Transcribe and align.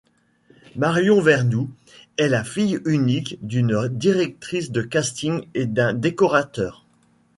Marion 0.75 1.21
Vernoux 1.21 1.69
est 2.17 2.27
la 2.27 2.43
fille 2.43 2.79
unique 2.85 3.37
d’une 3.45 3.87
directrice 3.87 4.71
de 4.71 4.81
casting 4.81 5.43
et 5.53 5.67
d’un 5.67 5.93
décorateur. 5.93 6.87